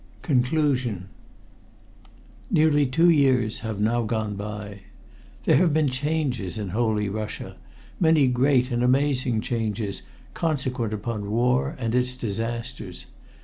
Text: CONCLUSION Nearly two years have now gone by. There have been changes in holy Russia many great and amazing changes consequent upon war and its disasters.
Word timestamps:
CONCLUSION 0.23 1.09
Nearly 2.49 2.87
two 2.87 3.11
years 3.11 3.59
have 3.59 3.79
now 3.79 4.01
gone 4.01 4.33
by. 4.35 4.81
There 5.45 5.57
have 5.57 5.75
been 5.75 5.89
changes 5.89 6.57
in 6.57 6.69
holy 6.69 7.07
Russia 7.07 7.57
many 7.99 8.25
great 8.25 8.71
and 8.71 8.81
amazing 8.81 9.41
changes 9.41 10.01
consequent 10.33 10.91
upon 10.91 11.29
war 11.29 11.75
and 11.77 11.93
its 11.93 12.17
disasters. 12.17 13.05